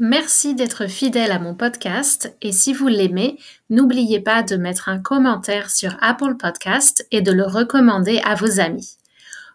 Merci 0.00 0.56
d'être 0.56 0.88
fidèle 0.88 1.30
à 1.30 1.38
mon 1.38 1.54
podcast 1.54 2.36
et 2.42 2.50
si 2.50 2.72
vous 2.72 2.88
l'aimez, 2.88 3.38
n'oubliez 3.70 4.18
pas 4.18 4.42
de 4.42 4.56
mettre 4.56 4.88
un 4.88 4.98
commentaire 4.98 5.70
sur 5.70 5.96
Apple 6.00 6.34
Podcast 6.36 7.06
et 7.12 7.22
de 7.22 7.30
le 7.30 7.44
recommander 7.44 8.20
à 8.24 8.34
vos 8.34 8.58
amis. 8.58 8.96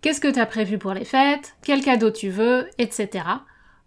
Qu'est-ce 0.01 0.19
que 0.19 0.27
tu 0.27 0.41
as 0.41 0.45
prévu 0.45 0.77
pour 0.77 0.93
les 0.93 1.05
fêtes? 1.05 1.55
Quel 1.63 1.81
cadeau 1.81 2.11
tu 2.11 2.27
veux? 2.27 2.67
Etc. 2.79 3.23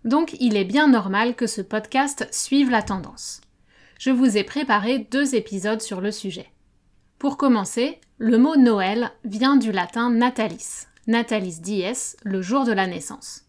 Donc 0.07 0.35
il 0.41 0.57
est 0.57 0.65
bien 0.65 0.89
normal 0.89 1.35
que 1.35 1.47
ce 1.47 1.61
podcast 1.61 2.27
suive 2.31 2.71
la 2.71 2.81
tendance. 2.81 3.43
Je 3.99 4.11
vous 4.11 4.39
ai 4.39 4.43
préparé 4.43 5.01
deux 5.11 5.35
épisodes 5.35 5.83
sur 5.83 6.01
le 6.01 6.13
sujet. 6.13 6.51
Pour 7.19 7.37
commencer, 7.37 8.01
le 8.17 8.39
mot 8.39 8.57
Noël 8.57 9.11
vient 9.25 9.57
du 9.57 9.71
latin 9.71 10.09
natalis, 10.09 10.87
natalis 11.09 11.61
dies, 11.61 12.15
le 12.23 12.41
jour 12.41 12.65
de 12.65 12.73
la 12.73 12.87
naissance. 12.87 13.45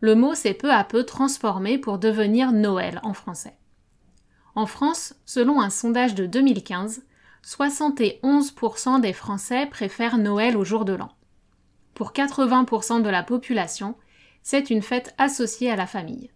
Le 0.00 0.14
mot 0.14 0.34
s'est 0.34 0.54
peu 0.54 0.72
à 0.72 0.84
peu 0.84 1.04
transformé 1.04 1.76
pour 1.76 1.98
devenir 1.98 2.52
Noël 2.52 2.98
en 3.02 3.12
français. 3.12 3.58
En 4.54 4.64
France, 4.64 5.14
selon 5.26 5.60
un 5.60 5.70
sondage 5.70 6.14
de 6.14 6.24
2015, 6.24 7.02
71% 7.44 9.00
des 9.00 9.12
Français 9.12 9.66
préfèrent 9.66 10.18
Noël 10.18 10.56
au 10.56 10.64
jour 10.64 10.84
de 10.84 10.92
l'an. 10.92 11.10
Pour 11.94 12.12
80% 12.12 13.02
de 13.02 13.08
la 13.08 13.22
population, 13.22 13.94
c'est 14.42 14.70
une 14.70 14.82
fête 14.82 15.14
associée 15.18 15.70
à 15.70 15.76
la 15.76 15.86
famille. 15.86 16.30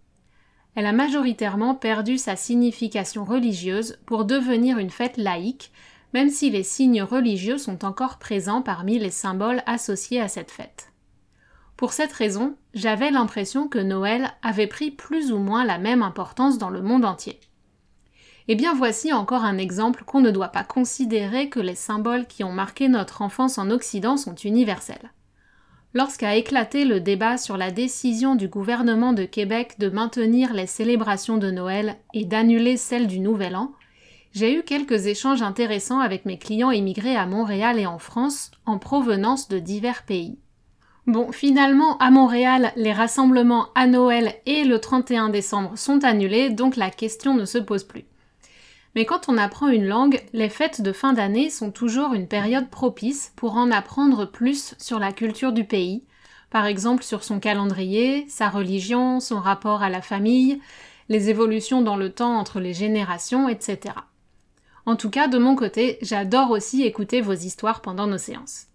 Elle 0.75 0.87
a 0.87 0.93
majoritairement 0.93 1.75
perdu 1.75 2.19
sa 2.19 2.37
signification 2.37 3.25
religieuse 3.25 3.99
pour 4.07 4.25
devenir 4.25 4.79
une 4.79 4.91
fête 4.91 5.17
laïque, 5.17 5.73
même 6.13 6.31
si 6.31 6.51
les 6.51 6.63
signes 6.63 7.03
religieux 7.03 7.59
sont 7.59 7.85
encore 7.85 8.19
présents 8.19 8.63
parmi 8.63 8.99
les 8.99 9.11
symboles 9.11 9.63
associés 9.67 10.21
à 10.21 10.29
cette 10.29 10.51
fête. 10.51 10.93
Pour 11.77 11.93
cette 11.93 12.13
raison, 12.13 12.57
j'avais 12.73 13.11
l'impression 13.11 13.69
que 13.69 13.79
Noël 13.79 14.31
avait 14.43 14.69
pris 14.69 14.91
plus 14.91 15.33
ou 15.33 15.39
moins 15.39 15.65
la 15.65 15.79
même 15.79 16.03
importance 16.03 16.59
dans 16.59 16.71
le 16.71 16.83
monde 16.83 17.05
entier. 17.05 17.41
Eh 18.47 18.56
bien 18.56 18.75
voici 18.75 19.12
encore 19.12 19.45
un 19.45 19.56
exemple 19.56 20.05
qu'on 20.05 20.20
ne 20.20 20.31
doit 20.31 20.48
pas 20.48 20.64
considérer 20.64 21.48
que 21.48 21.61
les 21.61 21.75
symboles 21.75 22.27
qui 22.27 22.45
ont 22.45 22.53
marqué 22.53 22.89
notre 22.89 23.23
enfance 23.23 23.56
en 23.56 23.70
Occident 23.70 24.17
sont 24.17 24.34
universels. 24.34 25.12
Lorsqu'a 25.95 26.36
éclaté 26.36 26.84
le 26.84 27.01
débat 27.01 27.39
sur 27.39 27.56
la 27.56 27.70
décision 27.70 28.34
du 28.34 28.48
gouvernement 28.48 29.12
de 29.12 29.25
Québec 29.25 29.77
de 29.78 29.89
maintenir 29.89 30.53
les 30.53 30.67
célébrations 30.67 31.39
de 31.39 31.51
Noël 31.51 31.97
et 32.12 32.25
d'annuler 32.25 32.77
celles 32.77 33.06
du 33.06 33.20
Nouvel 33.20 33.56
An, 33.56 33.73
j'ai 34.34 34.53
eu 34.53 34.64
quelques 34.64 35.06
échanges 35.06 35.42
intéressants 35.42 36.01
avec 36.01 36.27
mes 36.27 36.39
clients 36.39 36.73
immigrés 36.73 37.17
à 37.17 37.25
Montréal 37.25 37.79
et 37.79 37.86
en 37.86 38.01
France 38.01 38.51
en 38.67 38.79
provenance 38.79 39.48
de 39.48 39.61
divers 39.61 40.03
pays. 40.03 40.39
Bon, 41.06 41.31
finalement, 41.31 41.97
à 41.98 42.11
Montréal, 42.11 42.73
les 42.75 42.92
rassemblements 42.92 43.69
à 43.77 43.86
Noël 43.86 44.34
et 44.47 44.64
le 44.64 44.81
31 44.81 45.29
décembre 45.29 45.79
sont 45.79 46.03
annulés, 46.03 46.51
donc 46.51 46.75
la 46.75 46.91
question 46.91 47.34
ne 47.34 47.45
se 47.45 47.58
pose 47.58 47.84
plus. 47.84 48.06
Mais 48.95 49.05
quand 49.05 49.28
on 49.28 49.39
apprend 49.39 49.69
une 49.69 49.87
langue, 49.87 50.23
les 50.33 50.48
fêtes 50.48 50.81
de 50.81 50.92
fin 50.92 51.12
d'année 51.12 51.50
sont 51.50 51.70
toujours 51.70 52.14
une 52.14 52.28
période 52.28 52.70
propice 52.70 53.33
pour 53.34 53.56
en 53.56 53.70
apprendre 53.70 54.24
plus 54.24 54.74
sur 54.79 54.98
la 54.98 55.13
culture 55.13 55.52
du 55.52 55.64
pays, 55.64 56.05
par 56.51 56.67
exemple 56.67 57.02
sur 57.02 57.24
son 57.24 57.41
calendrier, 57.41 58.27
sa 58.29 58.48
religion, 58.48 59.19
son 59.19 59.41
rapport 59.41 59.83
à 59.83 59.91
la 59.91 60.02
famille, 60.02 60.61
les 61.08 61.29
évolutions 61.29 61.83
dans 61.83 61.96
le 61.96 62.11
temps 62.11 62.39
entre 62.39 62.61
les 62.61 62.73
générations, 62.73 63.48
etc. 63.48 63.95
En 64.86 64.96
tout 64.96 65.11
cas, 65.11 65.27
de 65.27 65.39
mon 65.39 65.57
côté, 65.57 65.98
j'adore 66.02 66.51
aussi 66.51 66.83
écouter 66.85 67.20
vos 67.20 67.33
histoires 67.33 67.80
pendant 67.80 68.07
nos 68.07 68.19
séances. 68.19 68.67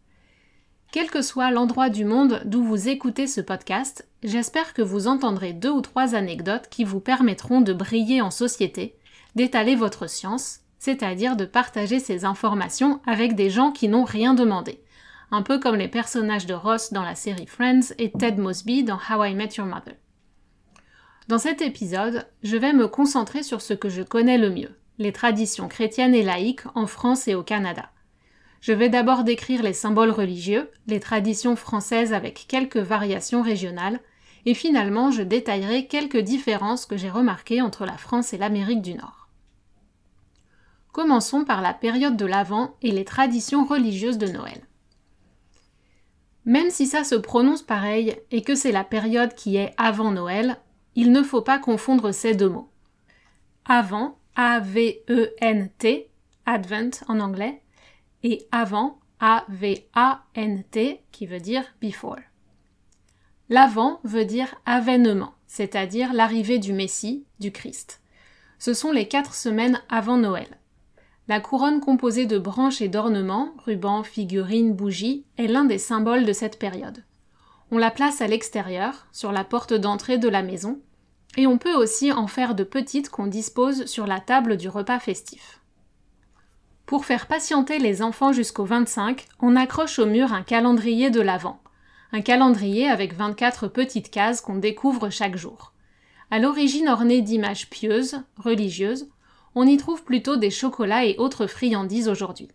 Quel 0.91 1.09
que 1.11 1.21
soit 1.21 1.51
l'endroit 1.51 1.89
du 1.89 2.03
monde 2.03 2.41
d'où 2.45 2.63
vous 2.63 2.89
écoutez 2.89 3.27
ce 3.27 3.41
podcast, 3.41 4.07
j'espère 4.23 4.73
que 4.73 4.81
vous 4.81 5.07
entendrez 5.07 5.53
deux 5.53 5.69
ou 5.69 5.81
trois 5.81 6.15
anecdotes 6.15 6.67
qui 6.69 6.83
vous 6.83 6.99
permettront 6.99 7.61
de 7.61 7.73
briller 7.73 8.21
en 8.21 8.31
société 8.31 8.98
d'étaler 9.35 9.75
votre 9.75 10.09
science, 10.09 10.61
c'est-à-dire 10.79 11.35
de 11.35 11.45
partager 11.45 11.99
ces 11.99 12.25
informations 12.25 13.01
avec 13.05 13.35
des 13.35 13.49
gens 13.49 13.71
qui 13.71 13.87
n'ont 13.87 14.05
rien 14.05 14.33
demandé, 14.33 14.81
un 15.31 15.41
peu 15.41 15.59
comme 15.59 15.75
les 15.75 15.87
personnages 15.87 16.45
de 16.45 16.53
Ross 16.53 16.93
dans 16.93 17.03
la 17.03 17.15
série 17.15 17.47
Friends 17.47 17.93
et 17.97 18.11
Ted 18.11 18.41
Mosby 18.41 18.83
dans 18.83 18.97
How 18.97 19.25
I 19.25 19.35
Met 19.35 19.55
Your 19.57 19.67
Mother. 19.67 19.95
Dans 21.27 21.37
cet 21.37 21.61
épisode, 21.61 22.25
je 22.41 22.57
vais 22.57 22.73
me 22.73 22.87
concentrer 22.87 23.43
sur 23.43 23.61
ce 23.61 23.73
que 23.73 23.89
je 23.89 24.01
connais 24.01 24.39
le 24.39 24.49
mieux, 24.49 24.75
les 24.97 25.13
traditions 25.13 25.67
chrétiennes 25.67 26.15
et 26.15 26.23
laïques 26.23 26.65
en 26.73 26.87
France 26.87 27.27
et 27.27 27.35
au 27.35 27.43
Canada. 27.43 27.91
Je 28.61 28.73
vais 28.73 28.89
d'abord 28.89 29.23
décrire 29.23 29.61
les 29.61 29.73
symboles 29.73 30.09
religieux, 30.09 30.69
les 30.87 30.99
traditions 30.99 31.55
françaises 31.55 32.13
avec 32.13 32.45
quelques 32.47 32.77
variations 32.77 33.41
régionales, 33.41 33.99
et 34.45 34.53
finalement 34.53 35.11
je 35.11 35.21
détaillerai 35.21 35.85
quelques 35.85 36.17
différences 36.17 36.85
que 36.85 36.97
j'ai 36.97 37.09
remarquées 37.09 37.61
entre 37.61 37.85
la 37.85 37.97
France 37.97 38.33
et 38.33 38.37
l'Amérique 38.37 38.81
du 38.81 38.95
Nord. 38.95 39.18
Commençons 40.91 41.45
par 41.45 41.61
la 41.61 41.73
période 41.73 42.17
de 42.17 42.25
l'Avent 42.25 42.75
et 42.81 42.91
les 42.91 43.05
traditions 43.05 43.65
religieuses 43.65 44.17
de 44.17 44.27
Noël. 44.27 44.67
Même 46.45 46.71
si 46.71 46.87
ça 46.87 47.03
se 47.03 47.15
prononce 47.15 47.61
pareil 47.61 48.15
et 48.31 48.41
que 48.41 48.55
c'est 48.55 48.71
la 48.71 48.83
période 48.83 49.35
qui 49.35 49.57
est 49.57 49.73
avant 49.77 50.11
Noël, 50.11 50.57
il 50.95 51.11
ne 51.11 51.21
faut 51.21 51.41
pas 51.41 51.59
confondre 51.59 52.11
ces 52.11 52.33
deux 52.33 52.49
mots. 52.49 52.71
Avant, 53.65 54.17
A-V-E-N-T, 54.35 56.09
Advent 56.45 56.91
en 57.07 57.19
anglais, 57.19 57.61
et 58.23 58.47
avant, 58.51 58.99
A-V-A-N-T, 59.19 61.03
qui 61.11 61.25
veut 61.27 61.39
dire 61.39 61.63
before. 61.81 62.17
L'avant 63.49 63.99
veut 64.03 64.25
dire 64.25 64.55
avènement, 64.65 65.33
c'est-à-dire 65.45 66.13
l'arrivée 66.13 66.59
du 66.59 66.73
Messie, 66.73 67.25
du 67.39 67.51
Christ. 67.51 68.01
Ce 68.59 68.73
sont 68.73 68.91
les 68.91 69.07
quatre 69.07 69.33
semaines 69.33 69.81
avant 69.89 70.17
Noël. 70.17 70.57
La 71.29 71.39
couronne 71.39 71.79
composée 71.79 72.25
de 72.25 72.39
branches 72.39 72.81
et 72.81 72.87
d'ornements, 72.87 73.53
rubans, 73.63 74.03
figurines, 74.03 74.73
bougies, 74.73 75.25
est 75.37 75.45
l'un 75.45 75.63
des 75.63 75.77
symboles 75.77 76.25
de 76.25 76.33
cette 76.33 76.57
période. 76.57 77.03
On 77.69 77.77
la 77.77 77.91
place 77.91 78.21
à 78.21 78.27
l'extérieur, 78.27 79.05
sur 79.11 79.31
la 79.31 79.43
porte 79.43 79.75
d'entrée 79.75 80.17
de 80.17 80.27
la 80.27 80.41
maison, 80.41 80.79
et 81.37 81.45
on 81.45 81.59
peut 81.59 81.75
aussi 81.75 82.11
en 82.11 82.25
faire 82.25 82.55
de 82.55 82.63
petites 82.63 83.11
qu'on 83.11 83.27
dispose 83.27 83.85
sur 83.85 84.07
la 84.07 84.19
table 84.19 84.57
du 84.57 84.69
repas 84.69 84.97
festif. 84.97 85.61
Pour 86.87 87.05
faire 87.05 87.27
patienter 87.27 87.77
les 87.77 88.01
enfants 88.01 88.33
jusqu'au 88.33 88.65
25, 88.65 89.27
on 89.39 89.55
accroche 89.55 89.99
au 89.99 90.07
mur 90.07 90.33
un 90.33 90.41
calendrier 90.41 91.11
de 91.11 91.21
l'Avent, 91.21 91.61
un 92.11 92.21
calendrier 92.21 92.89
avec 92.89 93.13
24 93.13 93.67
petites 93.67 94.09
cases 94.09 94.41
qu'on 94.41 94.57
découvre 94.57 95.11
chaque 95.11 95.37
jour. 95.37 95.73
À 96.31 96.39
l'origine 96.39 96.89
orné 96.89 97.21
d'images 97.21 97.69
pieuses, 97.69 98.23
religieuses, 98.37 99.11
on 99.61 99.67
y 99.67 99.75
trouve 99.75 100.05
plutôt 100.05 100.37
des 100.37 100.51
chocolats 100.51 101.03
et 101.03 101.17
autres 101.17 101.45
friandises 101.45 102.07
aujourd'hui. 102.07 102.47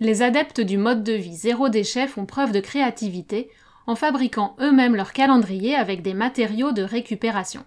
Les 0.00 0.20
adeptes 0.20 0.60
du 0.60 0.76
mode 0.76 1.04
de 1.04 1.12
vie 1.12 1.36
zéro 1.36 1.68
déchet 1.68 2.08
font 2.08 2.26
preuve 2.26 2.50
de 2.50 2.58
créativité 2.58 3.48
en 3.86 3.94
fabriquant 3.94 4.56
eux-mêmes 4.60 4.96
leur 4.96 5.12
calendrier 5.12 5.76
avec 5.76 6.02
des 6.02 6.14
matériaux 6.14 6.72
de 6.72 6.82
récupération. 6.82 7.64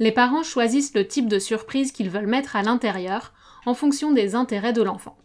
Les 0.00 0.10
parents 0.10 0.42
choisissent 0.42 0.94
le 0.94 1.06
type 1.06 1.28
de 1.28 1.38
surprise 1.38 1.92
qu'ils 1.92 2.10
veulent 2.10 2.26
mettre 2.26 2.56
à 2.56 2.62
l'intérieur 2.62 3.32
en 3.66 3.74
fonction 3.74 4.10
des 4.10 4.34
intérêts 4.34 4.72
de 4.72 4.82
l'enfant. 4.82 5.16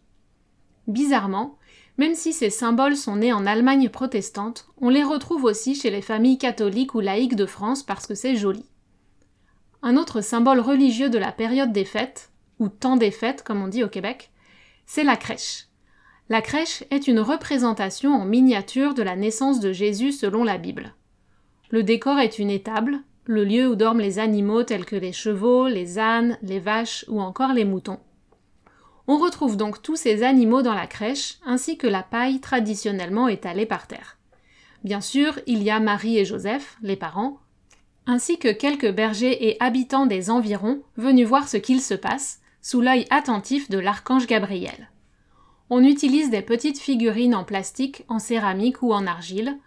Bizarrement, 0.85 1.57
même 1.97 2.13
si 2.13 2.31
ces 2.31 2.51
symboles 2.51 2.95
sont 2.95 3.15
nés 3.15 3.33
en 3.33 3.47
Allemagne 3.47 3.89
protestante, 3.89 4.67
on 4.77 4.89
les 4.89 5.03
retrouve 5.03 5.45
aussi 5.45 5.73
chez 5.73 5.89
les 5.89 6.03
familles 6.03 6.37
catholiques 6.37 6.93
ou 6.93 6.99
laïques 6.99 7.35
de 7.35 7.47
France 7.47 7.81
parce 7.81 8.05
que 8.05 8.13
c'est 8.13 8.35
joli. 8.35 8.68
Un 9.81 9.95
autre 9.95 10.21
symbole 10.21 10.59
religieux 10.59 11.09
de 11.09 11.17
la 11.17 11.31
période 11.31 11.71
des 11.71 11.85
fêtes, 11.85 12.31
ou 12.59 12.67
temps 12.67 12.97
des 12.97 13.11
fêtes 13.11 13.43
comme 13.43 13.63
on 13.63 13.67
dit 13.67 13.83
au 13.83 13.89
Québec, 13.89 14.31
c'est 14.85 15.03
la 15.03 15.15
crèche. 15.15 15.67
La 16.27 16.41
crèche 16.41 16.83
est 16.91 17.07
une 17.07 17.19
représentation 17.19 18.13
en 18.13 18.25
miniature 18.25 18.93
de 18.93 19.01
la 19.01 19.15
naissance 19.15 19.59
de 19.59 19.71
Jésus 19.71 20.11
selon 20.11 20.43
la 20.43 20.57
Bible. 20.57 20.93
Le 21.71 21.83
décor 21.83 22.19
est 22.19 22.39
une 22.39 22.49
étable, 22.49 22.99
le 23.25 23.43
lieu 23.43 23.67
où 23.67 23.75
dorment 23.75 24.01
les 24.01 24.19
animaux 24.19 24.63
tels 24.63 24.85
que 24.85 24.95
les 24.95 25.13
chevaux, 25.13 25.67
les 25.67 25.99
ânes, 25.99 26.37
les 26.41 26.59
vaches 26.59 27.05
ou 27.07 27.21
encore 27.21 27.53
les 27.53 27.65
moutons. 27.65 27.99
On 29.07 29.17
retrouve 29.17 29.57
donc 29.57 29.81
tous 29.81 29.95
ces 29.95 30.23
animaux 30.23 30.61
dans 30.61 30.73
la 30.73 30.87
crèche, 30.87 31.39
ainsi 31.45 31.77
que 31.77 31.87
la 31.87 32.03
paille 32.03 32.39
traditionnellement 32.39 33.27
étalée 33.27 33.65
par 33.65 33.87
terre. 33.87 34.17
Bien 34.83 35.01
sûr, 35.01 35.39
il 35.47 35.63
y 35.63 35.71
a 35.71 35.79
Marie 35.79 36.19
et 36.19 36.25
Joseph, 36.25 36.77
les 36.81 36.95
parents, 36.95 37.39
ainsi 38.09 38.39
que 38.39 38.51
quelques 38.51 38.91
bergers 38.91 39.49
et 39.49 39.57
habitants 39.59 40.07
des 40.07 40.31
environs 40.31 40.81
venus 40.97 41.27
voir 41.27 41.47
ce 41.47 41.57
qu'il 41.57 41.79
se 41.79 41.93
passe, 41.93 42.41
sous 42.59 42.81
l'œil 42.81 43.05
attentif 43.11 43.69
de 43.69 43.77
l'archange 43.77 44.25
Gabriel. 44.25 44.89
On 45.69 45.83
utilise 45.83 46.31
des 46.31 46.41
petites 46.41 46.79
figurines 46.79 47.35
en 47.35 47.43
plastique, 47.43 48.05
en 48.07 48.17
céramique 48.17 48.81
ou 48.81 48.93
en 48.93 49.05
argile. 49.05 49.59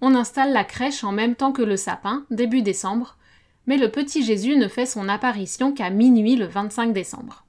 On 0.00 0.14
installe 0.14 0.54
la 0.54 0.64
crèche 0.64 1.04
en 1.04 1.12
même 1.12 1.34
temps 1.34 1.52
que 1.52 1.60
le 1.60 1.76
sapin, 1.76 2.24
début 2.30 2.62
décembre, 2.62 3.18
mais 3.66 3.76
le 3.76 3.90
petit 3.90 4.24
Jésus 4.24 4.56
ne 4.56 4.68
fait 4.68 4.86
son 4.86 5.06
apparition 5.10 5.74
qu'à 5.74 5.90
minuit 5.90 6.36
le 6.36 6.46
25 6.46 6.94
décembre. 6.94 7.44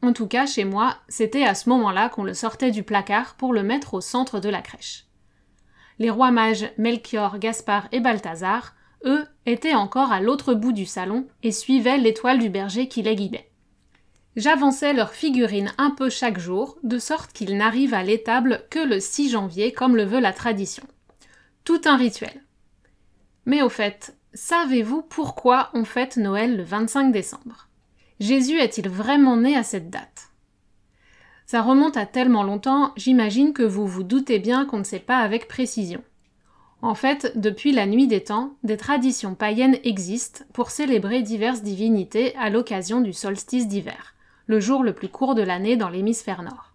En 0.00 0.14
tout 0.14 0.26
cas, 0.26 0.46
chez 0.46 0.64
moi, 0.64 0.96
c'était 1.08 1.44
à 1.44 1.54
ce 1.54 1.68
moment-là 1.68 2.08
qu'on 2.08 2.24
le 2.24 2.32
sortait 2.32 2.70
du 2.70 2.82
placard 2.82 3.34
pour 3.34 3.52
le 3.52 3.62
mettre 3.62 3.92
au 3.92 4.00
centre 4.00 4.40
de 4.40 4.48
la 4.48 4.62
crèche. 4.62 5.04
Les 5.98 6.08
rois 6.08 6.30
mages 6.30 6.72
Melchior, 6.78 7.38
Gaspard 7.38 7.88
et 7.92 8.00
Balthazar, 8.00 8.74
eux, 9.04 9.24
étaient 9.46 9.74
encore 9.74 10.12
à 10.12 10.20
l'autre 10.20 10.54
bout 10.54 10.72
du 10.72 10.86
salon 10.86 11.26
et 11.42 11.52
suivaient 11.52 11.98
l'étoile 11.98 12.38
du 12.38 12.48
berger 12.48 12.88
qui 12.88 13.02
les 13.02 13.16
guidait. 13.16 13.50
J'avançais 14.36 14.94
leurs 14.94 15.12
figurines 15.12 15.72
un 15.76 15.90
peu 15.90 16.08
chaque 16.08 16.38
jour, 16.38 16.78
de 16.82 16.98
sorte 16.98 17.32
qu'ils 17.32 17.56
n'arrivent 17.56 17.94
à 17.94 18.02
l'étable 18.02 18.64
que 18.70 18.78
le 18.78 18.98
6 18.98 19.30
janvier, 19.30 19.72
comme 19.72 19.94
le 19.94 20.04
veut 20.04 20.20
la 20.20 20.32
tradition. 20.32 20.84
Tout 21.64 21.82
un 21.84 21.96
rituel. 21.96 22.42
Mais 23.44 23.60
au 23.60 23.68
fait, 23.68 24.16
savez-vous 24.32 25.02
pourquoi 25.02 25.70
on 25.74 25.84
fête 25.84 26.16
Noël 26.16 26.56
le 26.56 26.62
25 26.62 27.12
décembre? 27.12 27.68
Jésus 28.20 28.58
est-il 28.58 28.88
vraiment 28.88 29.36
né 29.36 29.56
à 29.56 29.62
cette 29.62 29.90
date? 29.90 30.30
Ça 31.44 31.60
remonte 31.60 31.98
à 31.98 32.06
tellement 32.06 32.44
longtemps, 32.44 32.92
j'imagine 32.96 33.52
que 33.52 33.62
vous 33.62 33.86
vous 33.86 34.04
doutez 34.04 34.38
bien 34.38 34.64
qu'on 34.64 34.78
ne 34.78 34.84
sait 34.84 34.98
pas 34.98 35.18
avec 35.18 35.48
précision. 35.48 36.02
En 36.82 36.94
fait, 36.94 37.32
depuis 37.36 37.72
la 37.72 37.86
nuit 37.86 38.08
des 38.08 38.24
temps, 38.24 38.54
des 38.64 38.76
traditions 38.76 39.34
païennes 39.34 39.78
existent 39.84 40.44
pour 40.52 40.70
célébrer 40.70 41.22
diverses 41.22 41.62
divinités 41.62 42.36
à 42.36 42.50
l'occasion 42.50 43.00
du 43.00 43.12
solstice 43.12 43.68
d'hiver 43.68 44.12
le 44.46 44.60
jour 44.60 44.82
le 44.82 44.92
plus 44.92 45.08
court 45.08 45.34
de 45.34 45.42
l'année 45.42 45.76
dans 45.76 45.88
l'hémisphère 45.88 46.42
nord. 46.42 46.72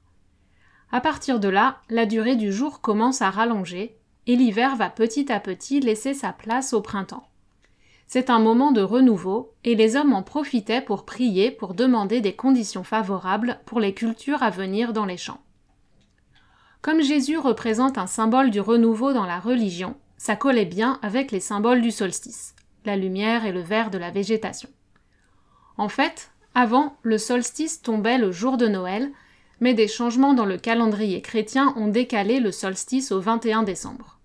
À 0.91 1.01
partir 1.01 1.39
de 1.39 1.49
là, 1.49 1.77
la 1.89 2.05
durée 2.05 2.35
du 2.35 2.51
jour 2.51 2.81
commence 2.81 3.21
à 3.21 3.29
rallonger, 3.29 3.97
et 4.25 4.35
l'hiver 4.35 4.75
va 4.75 4.89
petit 4.89 5.31
à 5.31 5.39
petit 5.39 5.79
laisser 5.79 6.13
sa 6.13 6.33
place 6.33 6.73
au 6.73 6.81
printemps. 6.81 7.27
C'est 8.07 8.29
un 8.29 8.39
moment 8.39 8.71
de 8.71 8.81
renouveau, 8.81 9.53
et 9.63 9.75
les 9.75 9.95
hommes 9.95 10.13
en 10.13 10.23
profitaient 10.23 10.81
pour 10.81 11.05
prier 11.05 11.51
pour 11.51 11.73
demander 11.73 12.21
des 12.21 12.35
conditions 12.35 12.83
favorables 12.83 13.59
pour 13.65 13.79
les 13.79 13.93
cultures 13.93 14.43
à 14.43 14.49
venir 14.49 14.93
dans 14.93 15.05
les 15.05 15.17
champs. 15.17 15.41
Comme 16.81 17.01
Jésus 17.01 17.37
représente 17.37 17.97
un 17.97 18.07
symbole 18.07 18.51
du 18.51 18.59
renouveau 18.59 19.13
dans 19.13 19.25
la 19.25 19.39
religion, 19.39 19.95
ça 20.17 20.35
collait 20.35 20.65
bien 20.65 20.99
avec 21.01 21.31
les 21.31 21.39
symboles 21.39 21.81
du 21.81 21.91
solstice, 21.91 22.55
la 22.85 22.95
lumière 22.95 23.45
et 23.45 23.51
le 23.51 23.61
vert 23.61 23.89
de 23.89 23.97
la 23.97 24.11
végétation. 24.11 24.69
En 25.77 25.89
fait, 25.89 26.31
avant, 26.55 26.97
le 27.03 27.17
solstice 27.17 27.81
tombait 27.81 28.17
le 28.17 28.31
jour 28.31 28.57
de 28.57 28.67
Noël, 28.67 29.11
mais 29.59 29.73
des 29.73 29.87
changements 29.87 30.33
dans 30.33 30.45
le 30.45 30.57
calendrier 30.57 31.21
chrétien 31.21 31.73
ont 31.77 31.87
décalé 31.87 32.39
le 32.39 32.51
solstice 32.51 33.11
au 33.11 33.19
21 33.19 33.63
décembre. 33.63 34.19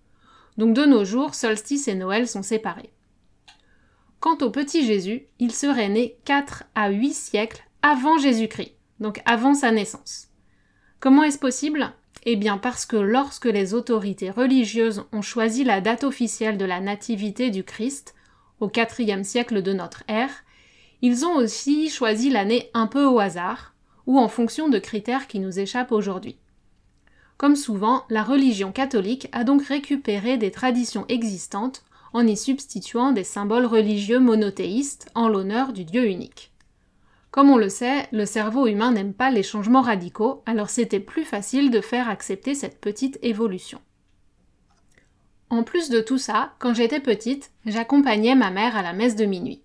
Donc 0.58 0.74
de 0.74 0.84
nos 0.84 1.04
jours, 1.04 1.34
solstice 1.34 1.88
et 1.88 1.94
Noël 1.94 2.28
sont 2.28 2.42
séparés. 2.42 2.92
Quant 4.20 4.38
au 4.40 4.50
petit 4.50 4.86
Jésus, 4.86 5.26
il 5.38 5.52
serait 5.52 5.88
né 5.88 6.16
4 6.24 6.64
à 6.74 6.90
8 6.90 7.12
siècles 7.12 7.64
avant 7.82 8.18
Jésus-Christ, 8.18 8.76
donc 9.00 9.20
avant 9.24 9.54
sa 9.54 9.72
naissance. 9.72 10.28
Comment 11.00 11.24
est-ce 11.24 11.38
possible? 11.38 11.92
Eh 12.24 12.36
bien 12.36 12.56
parce 12.56 12.86
que 12.86 12.96
lorsque 12.96 13.46
les 13.46 13.74
autorités 13.74 14.30
religieuses 14.30 15.04
ont 15.12 15.22
choisi 15.22 15.64
la 15.64 15.80
date 15.80 16.04
officielle 16.04 16.56
de 16.56 16.64
la 16.64 16.80
nativité 16.80 17.50
du 17.50 17.64
Christ, 17.64 18.14
au 18.60 18.70
IVe 18.70 19.24
siècle 19.24 19.60
de 19.60 19.72
notre 19.72 20.04
ère, 20.06 20.44
ils 21.00 21.26
ont 21.26 21.34
aussi 21.34 21.90
choisi 21.90 22.30
l'année 22.30 22.70
un 22.74 22.86
peu 22.86 23.04
au 23.04 23.18
hasard, 23.18 23.74
ou 24.06 24.20
en 24.20 24.28
fonction 24.28 24.68
de 24.68 24.78
critères 24.78 25.26
qui 25.26 25.40
nous 25.40 25.58
échappent 25.58 25.90
aujourd'hui. 25.90 26.36
Comme 27.38 27.56
souvent, 27.56 28.04
la 28.08 28.22
religion 28.22 28.70
catholique 28.70 29.28
a 29.32 29.42
donc 29.42 29.64
récupéré 29.64 30.36
des 30.36 30.52
traditions 30.52 31.06
existantes 31.08 31.82
en 32.12 32.24
y 32.24 32.36
substituant 32.36 33.10
des 33.10 33.24
symboles 33.24 33.66
religieux 33.66 34.20
monothéistes 34.20 35.10
en 35.16 35.28
l'honneur 35.28 35.72
du 35.72 35.84
Dieu 35.84 36.06
unique. 36.06 36.51
Comme 37.32 37.48
on 37.48 37.56
le 37.56 37.70
sait, 37.70 38.06
le 38.12 38.26
cerveau 38.26 38.66
humain 38.66 38.92
n'aime 38.92 39.14
pas 39.14 39.30
les 39.30 39.42
changements 39.42 39.80
radicaux, 39.80 40.42
alors 40.44 40.68
c'était 40.68 41.00
plus 41.00 41.24
facile 41.24 41.70
de 41.70 41.80
faire 41.80 42.10
accepter 42.10 42.54
cette 42.54 42.78
petite 42.78 43.18
évolution. 43.22 43.80
En 45.48 45.62
plus 45.62 45.88
de 45.88 46.02
tout 46.02 46.18
ça, 46.18 46.52
quand 46.58 46.74
j'étais 46.74 47.00
petite, 47.00 47.50
j'accompagnais 47.64 48.34
ma 48.34 48.50
mère 48.50 48.76
à 48.76 48.82
la 48.82 48.92
messe 48.92 49.16
de 49.16 49.24
minuit. 49.24 49.62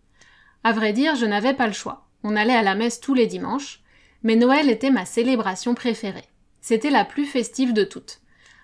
À 0.64 0.72
vrai 0.72 0.94
dire, 0.94 1.16
je 1.18 1.26
n'avais 1.26 1.54
pas 1.54 1.68
le 1.68 1.74
choix. 1.74 2.08
On 2.24 2.38
allait 2.38 2.56
à 2.56 2.62
la 2.62 2.74
messe 2.74 3.02
tous 3.02 3.14
les 3.14 3.28
dimanches, 3.28 3.82
mais 4.24 4.38
Noël 4.38 4.70
était 4.70 4.90
ma 4.90 5.04
célébration 5.04 5.76
préférée. 5.76 6.30
C'était 6.62 6.90
la 6.90 7.04
plus 7.04 7.26
festive 7.26 7.74
de 7.74 7.84
toutes. 7.84 8.22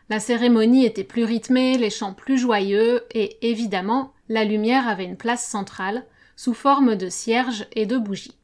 La 0.09 0.21
cérémonie 0.21 0.85
était 0.85 1.03
plus 1.03 1.25
rythmée, 1.25 1.77
les 1.77 1.89
chants 1.89 2.13
plus 2.13 2.38
joyeux, 2.38 3.03
et 3.11 3.50
évidemment, 3.50 4.13
la 4.29 4.45
lumière 4.45 4.88
avait 4.88 5.03
une 5.03 5.17
place 5.17 5.45
centrale, 5.45 6.05
sous 6.38 6.53
forme 6.53 6.95
de 6.95 7.09
cierges 7.09 7.67
et 7.73 7.85
de 7.85 7.97
bougies. 7.97 8.38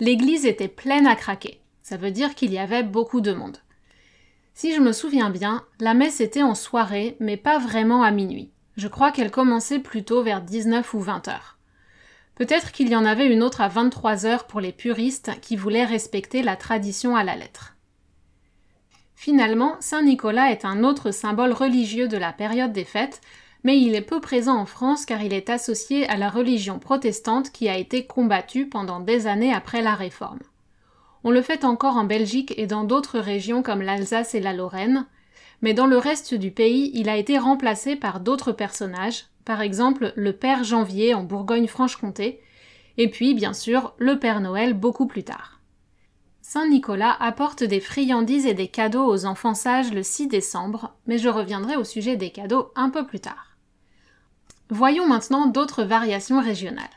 L'église 0.00 0.46
était 0.46 0.68
pleine 0.68 1.06
à 1.06 1.14
craquer. 1.14 1.60
Ça 1.82 1.98
veut 1.98 2.10
dire 2.10 2.34
qu'il 2.34 2.52
y 2.52 2.58
avait 2.58 2.82
beaucoup 2.82 3.20
de 3.20 3.32
monde. 3.32 3.58
Si 4.54 4.74
je 4.74 4.80
me 4.80 4.92
souviens 4.92 5.28
bien, 5.28 5.62
la 5.78 5.92
messe 5.92 6.20
était 6.20 6.42
en 6.42 6.54
soirée, 6.54 7.16
mais 7.20 7.36
pas 7.36 7.58
vraiment 7.58 8.02
à 8.02 8.10
minuit. 8.10 8.50
Je 8.76 8.88
crois 8.88 9.12
qu'elle 9.12 9.30
commençait 9.30 9.78
plutôt 9.78 10.22
vers 10.22 10.40
19 10.40 10.94
ou 10.94 11.00
20 11.00 11.28
heures. 11.28 11.58
Peut-être 12.34 12.72
qu'il 12.72 12.88
y 12.88 12.96
en 12.96 13.04
avait 13.04 13.30
une 13.30 13.42
autre 13.42 13.60
à 13.60 13.68
23 13.68 14.24
heures 14.24 14.46
pour 14.46 14.60
les 14.60 14.72
puristes 14.72 15.32
qui 15.42 15.56
voulaient 15.56 15.84
respecter 15.84 16.42
la 16.42 16.56
tradition 16.56 17.14
à 17.14 17.22
la 17.22 17.36
lettre. 17.36 17.76
Finalement, 19.14 19.76
Saint 19.80 20.02
Nicolas 20.02 20.50
est 20.50 20.64
un 20.64 20.82
autre 20.82 21.10
symbole 21.10 21.52
religieux 21.52 22.08
de 22.08 22.16
la 22.16 22.32
période 22.32 22.72
des 22.72 22.86
fêtes, 22.86 23.20
mais 23.64 23.80
il 23.80 23.94
est 23.94 24.00
peu 24.00 24.20
présent 24.20 24.56
en 24.56 24.66
France 24.66 25.04
car 25.04 25.22
il 25.22 25.32
est 25.32 25.50
associé 25.50 26.08
à 26.08 26.16
la 26.16 26.30
religion 26.30 26.78
protestante 26.78 27.50
qui 27.50 27.68
a 27.68 27.76
été 27.76 28.06
combattue 28.06 28.66
pendant 28.66 29.00
des 29.00 29.26
années 29.26 29.52
après 29.52 29.82
la 29.82 29.94
Réforme. 29.94 30.40
On 31.22 31.30
le 31.30 31.42
fait 31.42 31.64
encore 31.64 31.96
en 31.96 32.04
Belgique 32.04 32.54
et 32.56 32.66
dans 32.66 32.84
d'autres 32.84 33.18
régions 33.18 33.62
comme 33.62 33.82
l'Alsace 33.82 34.34
et 34.34 34.40
la 34.40 34.54
Lorraine, 34.54 35.06
mais 35.62 35.74
dans 35.74 35.86
le 35.86 35.98
reste 35.98 36.34
du 36.34 36.50
pays, 36.50 36.90
il 36.94 37.08
a 37.08 37.16
été 37.16 37.38
remplacé 37.38 37.96
par 37.96 38.20
d'autres 38.20 38.52
personnages, 38.52 39.26
par 39.44 39.60
exemple 39.60 40.12
le 40.16 40.32
Père 40.32 40.64
Janvier 40.64 41.12
en 41.12 41.22
Bourgogne-Franche-Comté, 41.22 42.40
et 42.96 43.10
puis 43.10 43.34
bien 43.34 43.52
sûr 43.52 43.94
le 43.98 44.18
Père 44.18 44.40
Noël 44.40 44.72
beaucoup 44.72 45.06
plus 45.06 45.24
tard. 45.24 45.60
Saint 46.40 46.68
Nicolas 46.68 47.16
apporte 47.20 47.62
des 47.62 47.80
friandises 47.80 48.46
et 48.46 48.54
des 48.54 48.68
cadeaux 48.68 49.06
aux 49.06 49.26
enfants 49.26 49.54
sages 49.54 49.92
le 49.92 50.02
6 50.02 50.26
décembre, 50.26 50.94
mais 51.06 51.18
je 51.18 51.28
reviendrai 51.28 51.76
au 51.76 51.84
sujet 51.84 52.16
des 52.16 52.30
cadeaux 52.30 52.72
un 52.74 52.90
peu 52.90 53.06
plus 53.06 53.20
tard. 53.20 53.49
Voyons 54.70 55.08
maintenant 55.08 55.48
d'autres 55.48 55.82
variations 55.82 56.40
régionales. 56.40 56.88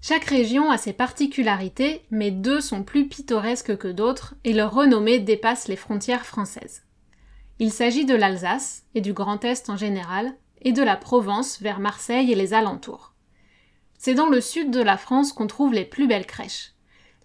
Chaque 0.00 0.26
région 0.26 0.70
a 0.70 0.78
ses 0.78 0.92
particularités, 0.92 2.02
mais 2.10 2.30
deux 2.30 2.60
sont 2.60 2.84
plus 2.84 3.08
pittoresques 3.08 3.76
que 3.76 3.88
d'autres 3.88 4.34
et 4.44 4.52
leur 4.52 4.72
renommée 4.72 5.18
dépasse 5.18 5.66
les 5.66 5.76
frontières 5.76 6.24
françaises. 6.24 6.84
Il 7.58 7.72
s'agit 7.72 8.04
de 8.04 8.14
l'Alsace 8.14 8.84
et 8.94 9.00
du 9.00 9.12
Grand 9.12 9.44
Est 9.44 9.70
en 9.70 9.76
général, 9.76 10.34
et 10.62 10.72
de 10.72 10.82
la 10.82 10.96
Provence 10.96 11.60
vers 11.60 11.80
Marseille 11.80 12.30
et 12.30 12.36
les 12.36 12.54
alentours. 12.54 13.12
C'est 13.98 14.14
dans 14.14 14.28
le 14.28 14.40
sud 14.40 14.70
de 14.70 14.80
la 14.80 14.96
France 14.96 15.32
qu'on 15.32 15.46
trouve 15.46 15.72
les 15.72 15.84
plus 15.84 16.06
belles 16.06 16.26
crèches. 16.26 16.74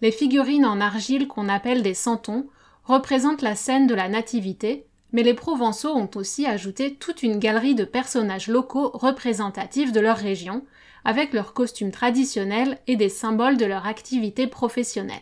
Les 0.00 0.12
figurines 0.12 0.66
en 0.66 0.80
argile 0.80 1.28
qu'on 1.28 1.48
appelle 1.48 1.82
des 1.82 1.94
santons 1.94 2.48
représentent 2.84 3.42
la 3.42 3.54
scène 3.54 3.86
de 3.86 3.94
la 3.94 4.08
nativité, 4.08 4.86
mais 5.12 5.22
les 5.22 5.34
Provençaux 5.34 5.96
ont 5.96 6.10
aussi 6.14 6.46
ajouté 6.46 6.94
toute 6.94 7.22
une 7.22 7.38
galerie 7.38 7.74
de 7.74 7.84
personnages 7.84 8.48
locaux 8.48 8.90
représentatifs 8.94 9.92
de 9.92 10.00
leur 10.00 10.16
région, 10.16 10.64
avec 11.04 11.32
leurs 11.32 11.54
costumes 11.54 11.90
traditionnels 11.90 12.78
et 12.86 12.96
des 12.96 13.08
symboles 13.08 13.56
de 13.56 13.64
leur 13.64 13.86
activité 13.86 14.46
professionnelle. 14.46 15.18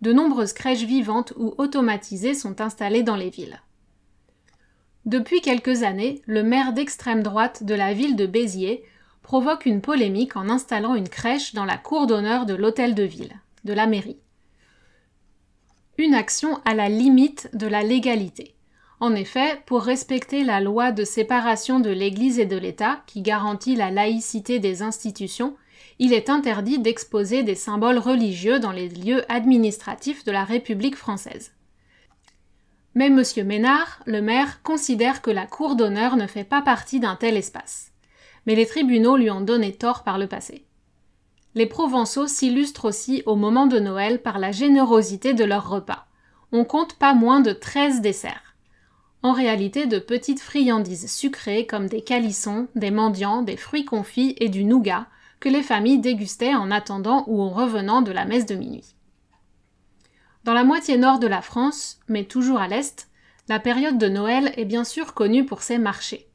De 0.00 0.12
nombreuses 0.12 0.52
crèches 0.52 0.84
vivantes 0.84 1.32
ou 1.36 1.54
automatisées 1.58 2.34
sont 2.34 2.60
installées 2.60 3.02
dans 3.02 3.16
les 3.16 3.30
villes. 3.30 3.60
Depuis 5.06 5.40
quelques 5.42 5.82
années, 5.82 6.22
le 6.26 6.42
maire 6.42 6.72
d'extrême 6.72 7.22
droite 7.22 7.62
de 7.64 7.74
la 7.74 7.92
ville 7.92 8.16
de 8.16 8.26
Béziers 8.26 8.84
provoque 9.22 9.66
une 9.66 9.80
polémique 9.80 10.36
en 10.36 10.48
installant 10.48 10.94
une 10.94 11.08
crèche 11.08 11.54
dans 11.54 11.64
la 11.64 11.76
cour 11.76 12.06
d'honneur 12.06 12.46
de 12.46 12.54
l'hôtel 12.54 12.94
de 12.94 13.02
ville, 13.02 13.34
de 13.64 13.72
la 13.72 13.86
mairie. 13.86 14.18
Une 15.98 16.14
action 16.14 16.60
à 16.64 16.74
la 16.74 16.88
limite 16.88 17.50
de 17.52 17.66
la 17.66 17.82
légalité. 17.82 18.53
En 19.04 19.14
effet, 19.14 19.60
pour 19.66 19.82
respecter 19.82 20.44
la 20.44 20.62
loi 20.62 20.90
de 20.90 21.04
séparation 21.04 21.78
de 21.78 21.90
l'Église 21.90 22.38
et 22.38 22.46
de 22.46 22.56
l'État, 22.56 23.02
qui 23.06 23.20
garantit 23.20 23.76
la 23.76 23.90
laïcité 23.90 24.60
des 24.60 24.80
institutions, 24.80 25.58
il 25.98 26.14
est 26.14 26.30
interdit 26.30 26.78
d'exposer 26.78 27.42
des 27.42 27.54
symboles 27.54 27.98
religieux 27.98 28.60
dans 28.60 28.72
les 28.72 28.88
lieux 28.88 29.30
administratifs 29.30 30.24
de 30.24 30.32
la 30.32 30.44
République 30.44 30.96
française. 30.96 31.52
Mais 32.94 33.08
M. 33.08 33.22
Ménard, 33.44 34.00
le 34.06 34.22
maire, 34.22 34.62
considère 34.62 35.20
que 35.20 35.30
la 35.30 35.46
cour 35.46 35.76
d'honneur 35.76 36.16
ne 36.16 36.26
fait 36.26 36.42
pas 36.42 36.62
partie 36.62 36.98
d'un 36.98 37.16
tel 37.16 37.36
espace. 37.36 37.92
mais 38.46 38.54
les 38.54 38.64
tribunaux 38.64 39.18
lui 39.18 39.30
ont 39.30 39.42
donné 39.42 39.74
tort 39.74 40.02
par 40.02 40.16
le 40.16 40.28
passé. 40.28 40.64
Les 41.54 41.66
Provençaux 41.66 42.26
s'illustrent 42.26 42.86
aussi 42.86 43.22
au 43.26 43.36
moment 43.36 43.66
de 43.66 43.78
Noël 43.78 44.22
par 44.22 44.38
la 44.38 44.50
générosité 44.50 45.34
de 45.34 45.44
leurs 45.44 45.68
repas. 45.68 46.06
On 46.52 46.64
compte 46.64 46.94
pas 46.94 47.12
moins 47.12 47.40
de 47.40 47.52
13 47.52 48.00
desserts. 48.00 48.53
En 49.24 49.32
réalité, 49.32 49.86
de 49.86 49.98
petites 49.98 50.42
friandises 50.42 51.10
sucrées 51.10 51.64
comme 51.64 51.86
des 51.86 52.02
calissons, 52.02 52.68
des 52.74 52.90
mendiants, 52.90 53.40
des 53.40 53.56
fruits 53.56 53.86
confits 53.86 54.36
et 54.38 54.50
du 54.50 54.64
nougat 54.64 55.06
que 55.40 55.48
les 55.48 55.62
familles 55.62 55.98
dégustaient 55.98 56.54
en 56.54 56.70
attendant 56.70 57.24
ou 57.26 57.40
en 57.40 57.48
revenant 57.48 58.02
de 58.02 58.12
la 58.12 58.26
messe 58.26 58.44
de 58.44 58.54
minuit. 58.54 58.94
Dans 60.44 60.52
la 60.52 60.62
moitié 60.62 60.98
nord 60.98 61.20
de 61.20 61.26
la 61.26 61.40
France, 61.40 62.00
mais 62.06 62.24
toujours 62.24 62.58
à 62.58 62.68
l'est, 62.68 63.08
la 63.48 63.58
période 63.58 63.96
de 63.96 64.10
Noël 64.10 64.52
est 64.58 64.66
bien 64.66 64.84
sûr 64.84 65.14
connue 65.14 65.46
pour 65.46 65.62
ses 65.62 65.78
marchés. 65.78 66.28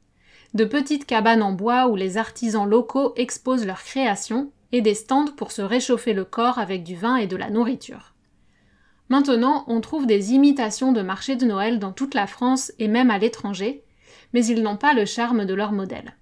De 0.55 0.65
petites 0.65 1.05
cabanes 1.05 1.43
en 1.43 1.51
bois 1.51 1.89
où 1.89 1.95
les 1.95 2.17
artisans 2.17 2.67
locaux 2.67 3.13
exposent 3.17 3.67
leurs 3.67 3.83
créations 3.83 4.51
et 4.71 4.81
des 4.81 4.95
stands 4.95 5.31
pour 5.37 5.51
se 5.51 5.61
réchauffer 5.61 6.13
le 6.13 6.25
corps 6.25 6.57
avec 6.57 6.83
du 6.83 6.95
vin 6.95 7.17
et 7.17 7.27
de 7.27 7.35
la 7.35 7.51
nourriture. 7.51 8.08
Maintenant, 9.09 9.65
on 9.67 9.81
trouve 9.81 10.05
des 10.05 10.33
imitations 10.33 10.91
de 10.91 11.01
marchés 11.01 11.35
de 11.35 11.45
Noël 11.45 11.79
dans 11.79 11.91
toute 11.91 12.13
la 12.13 12.27
France 12.27 12.71
et 12.77 12.87
même 12.87 13.09
à 13.09 13.17
l'étranger, 13.17 13.83
mais 14.33 14.45
ils 14.45 14.61
n'ont 14.61 14.77
pas 14.77 14.93
le 14.93 15.05
charme 15.05 15.45
de 15.45 15.53
leur 15.55 15.71
modèle. 15.71 16.15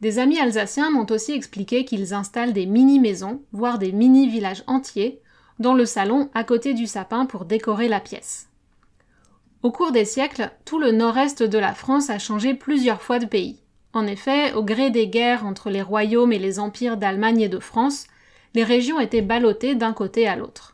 Des 0.00 0.18
amis 0.18 0.40
alsaciens 0.40 0.90
m'ont 0.90 1.06
aussi 1.10 1.32
expliqué 1.32 1.84
qu'ils 1.84 2.12
installent 2.12 2.52
des 2.52 2.66
mini-maisons, 2.66 3.42
voire 3.52 3.78
des 3.78 3.92
mini-villages 3.92 4.64
entiers, 4.66 5.20
dans 5.60 5.74
le 5.74 5.86
salon 5.86 6.30
à 6.34 6.42
côté 6.42 6.74
du 6.74 6.86
sapin 6.86 7.26
pour 7.26 7.44
décorer 7.44 7.88
la 7.88 8.00
pièce. 8.00 8.48
Au 9.62 9.70
cours 9.70 9.92
des 9.92 10.04
siècles, 10.04 10.50
tout 10.64 10.80
le 10.80 10.90
nord-est 10.90 11.42
de 11.42 11.58
la 11.58 11.74
France 11.74 12.10
a 12.10 12.18
changé 12.18 12.54
plusieurs 12.54 13.00
fois 13.00 13.20
de 13.20 13.26
pays. 13.26 13.60
En 13.92 14.06
effet, 14.06 14.52
au 14.52 14.64
gré 14.64 14.90
des 14.90 15.06
guerres 15.06 15.46
entre 15.46 15.70
les 15.70 15.80
royaumes 15.80 16.32
et 16.32 16.40
les 16.40 16.58
empires 16.58 16.96
d'Allemagne 16.96 17.40
et 17.40 17.48
de 17.48 17.60
France, 17.60 18.08
les 18.54 18.64
régions 18.64 18.98
étaient 18.98 19.22
ballottées 19.22 19.76
d'un 19.76 19.92
côté 19.92 20.26
à 20.26 20.34
l'autre. 20.34 20.73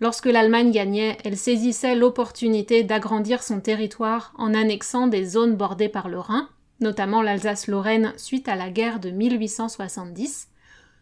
Lorsque 0.00 0.26
l'Allemagne 0.26 0.70
gagnait, 0.70 1.18
elle 1.24 1.36
saisissait 1.36 1.94
l'opportunité 1.94 2.82
d'agrandir 2.84 3.42
son 3.42 3.60
territoire 3.60 4.32
en 4.38 4.54
annexant 4.54 5.06
des 5.06 5.26
zones 5.26 5.56
bordées 5.56 5.90
par 5.90 6.08
le 6.08 6.18
Rhin, 6.18 6.48
notamment 6.80 7.20
l'Alsace-Lorraine 7.20 8.14
suite 8.16 8.48
à 8.48 8.56
la 8.56 8.70
guerre 8.70 8.98
de 8.98 9.10
1870, 9.10 10.48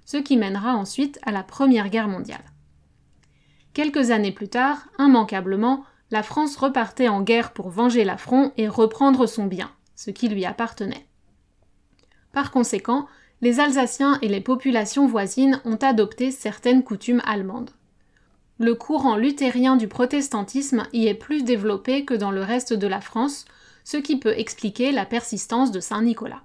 ce 0.04 0.16
qui 0.16 0.36
mènera 0.36 0.74
ensuite 0.74 1.20
à 1.24 1.30
la 1.30 1.44
Première 1.44 1.90
Guerre 1.90 2.08
mondiale. 2.08 2.44
Quelques 3.72 4.10
années 4.10 4.32
plus 4.32 4.48
tard, 4.48 4.88
immanquablement, 4.98 5.84
la 6.10 6.24
France 6.24 6.56
repartait 6.56 7.08
en 7.08 7.22
guerre 7.22 7.52
pour 7.52 7.68
venger 7.68 8.02
l'affront 8.02 8.52
et 8.56 8.66
reprendre 8.66 9.26
son 9.26 9.46
bien, 9.46 9.70
ce 9.94 10.10
qui 10.10 10.28
lui 10.28 10.44
appartenait. 10.44 11.06
Par 12.32 12.50
conséquent, 12.50 13.06
les 13.42 13.60
Alsaciens 13.60 14.18
et 14.22 14.28
les 14.28 14.40
populations 14.40 15.06
voisines 15.06 15.60
ont 15.64 15.76
adopté 15.76 16.32
certaines 16.32 16.82
coutumes 16.82 17.22
allemandes. 17.24 17.70
Le 18.60 18.74
courant 18.74 19.16
luthérien 19.16 19.76
du 19.76 19.86
protestantisme 19.86 20.82
y 20.92 21.06
est 21.06 21.14
plus 21.14 21.44
développé 21.44 22.04
que 22.04 22.14
dans 22.14 22.32
le 22.32 22.42
reste 22.42 22.72
de 22.72 22.88
la 22.88 23.00
France, 23.00 23.44
ce 23.84 23.96
qui 23.96 24.18
peut 24.18 24.36
expliquer 24.36 24.90
la 24.90 25.06
persistance 25.06 25.70
de 25.70 25.78
Saint 25.78 26.02
Nicolas. 26.02 26.42